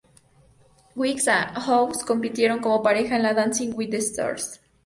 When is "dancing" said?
3.41-3.75